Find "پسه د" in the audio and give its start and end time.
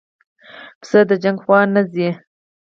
0.79-1.11